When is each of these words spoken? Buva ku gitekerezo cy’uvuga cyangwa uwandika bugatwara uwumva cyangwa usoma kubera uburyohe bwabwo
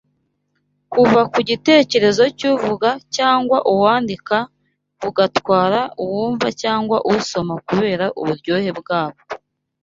Buva 0.93 1.21
ku 1.31 1.39
gitekerezo 1.49 2.23
cy’uvuga 2.37 2.89
cyangwa 3.15 3.57
uwandika 3.73 4.35
bugatwara 5.01 5.81
uwumva 6.03 6.47
cyangwa 6.61 6.97
usoma 7.15 7.53
kubera 7.67 8.05
uburyohe 8.21 8.71
bwabwo 8.79 9.21